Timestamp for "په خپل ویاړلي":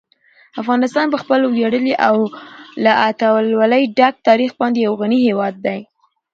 1.13-1.95